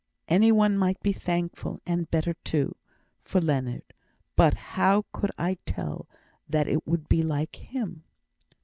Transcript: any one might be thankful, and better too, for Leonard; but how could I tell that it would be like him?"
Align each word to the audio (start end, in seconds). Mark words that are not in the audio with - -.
any 0.27 0.51
one 0.51 0.75
might 0.79 0.99
be 1.03 1.13
thankful, 1.13 1.79
and 1.85 2.09
better 2.09 2.33
too, 2.43 2.75
for 3.23 3.39
Leonard; 3.39 3.83
but 4.35 4.55
how 4.55 5.05
could 5.13 5.29
I 5.37 5.59
tell 5.67 6.09
that 6.49 6.67
it 6.67 6.87
would 6.87 7.07
be 7.07 7.21
like 7.21 7.55
him?" 7.57 8.03